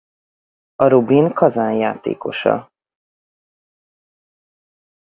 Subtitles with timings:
[0.75, 2.71] A Rubin Kazán játékosa.